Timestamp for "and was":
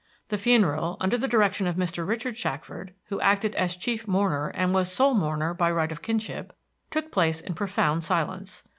4.47-4.91